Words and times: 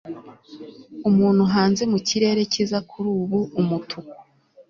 umuntu 1.09 1.43
hanze 1.53 1.83
mu 1.91 1.99
kirere 2.07 2.41
cyiza 2.51 2.77
kuri 2.89 3.07
ubu 3.19 3.39
umutuku 3.59 4.15